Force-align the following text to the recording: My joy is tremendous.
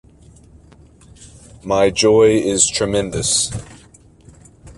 My 1.63 1.91
joy 1.91 2.29
is 2.31 2.65
tremendous. 2.67 3.51